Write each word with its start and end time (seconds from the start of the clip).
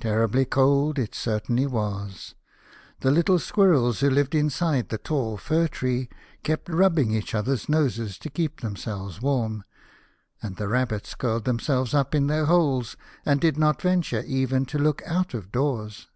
Terribly 0.00 0.44
cold 0.44 0.98
it 0.98 1.14
certainly 1.14 1.68
was. 1.68 2.34
The 2.98 3.12
little 3.12 3.38
Squirrels, 3.38 4.00
who 4.00 4.10
lived 4.10 4.34
inside 4.34 4.88
the 4.88 4.98
tall 4.98 5.36
fir 5.36 5.68
tree, 5.68 6.08
kept 6.42 6.68
rubbing 6.68 7.12
each 7.12 7.32
other's 7.32 7.68
noses 7.68 8.18
to 8.18 8.28
keep 8.28 8.60
them 8.60 8.74
selves 8.74 9.22
warm, 9.22 9.62
and 10.42 10.56
the 10.56 10.66
Rabbits 10.66 11.14
curled 11.14 11.44
them 11.44 11.60
selves 11.60 11.94
up 11.94 12.12
in 12.12 12.26
their 12.26 12.46
holes, 12.46 12.96
and 13.24 13.40
did 13.40 13.56
not 13.56 13.80
venture 13.80 14.24
even 14.26 14.66
to 14.66 14.80
look 14.80 15.00
out 15.06 15.32
of 15.32 15.52
doors. 15.52 16.08